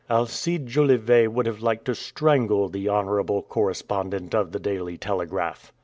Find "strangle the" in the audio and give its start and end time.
1.93-2.87